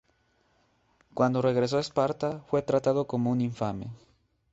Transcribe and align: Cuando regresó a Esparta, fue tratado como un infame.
Cuando 1.13 1.43
regresó 1.43 1.77
a 1.77 1.79
Esparta, 1.79 2.39
fue 2.47 2.63
tratado 2.63 3.05
como 3.05 3.29
un 3.29 3.39
infame. 3.41 3.91